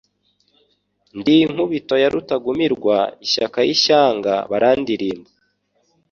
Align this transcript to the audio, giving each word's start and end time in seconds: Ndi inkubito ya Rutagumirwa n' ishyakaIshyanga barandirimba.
Ndi 1.17 1.35
inkubito 1.45 1.95
ya 2.01 2.09
Rutagumirwa 2.13 2.97
n' 3.07 3.11
ishyakaIshyanga 3.25 4.33
barandirimba. 4.51 5.29